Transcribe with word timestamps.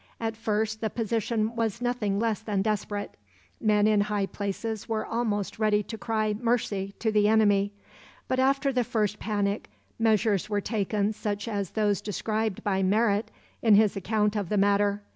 At 0.19 0.35
first 0.35 0.81
the 0.81 0.89
position 0.89 1.55
was 1.55 1.79
nothing 1.79 2.17
less 2.19 2.39
than 2.39 2.63
desperate; 2.63 3.15
men 3.59 3.85
in 3.85 4.01
high 4.01 4.25
places 4.25 4.89
were 4.89 5.05
almost 5.05 5.59
ready 5.59 5.83
to 5.83 5.95
cry 5.95 6.33
"mercy" 6.33 6.95
to 6.97 7.11
the 7.11 7.27
enemy. 7.27 7.71
But, 8.27 8.39
after 8.39 8.73
the 8.73 8.83
first 8.83 9.19
panic, 9.19 9.69
measures 9.99 10.49
were 10.49 10.59
taken 10.59 11.13
such 11.13 11.47
as 11.47 11.69
those 11.69 12.01
described 12.01 12.63
by 12.63 12.81
Merritt 12.81 13.29
in 13.61 13.75
his 13.75 13.95
account 13.95 14.35
of 14.35 14.49
the 14.49 14.57
matter. 14.57 15.03